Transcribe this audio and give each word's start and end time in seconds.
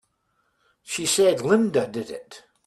She 0.81 1.05
said 1.05 1.41
Linda 1.41 1.85
did 1.85 2.09
it! 2.09 2.41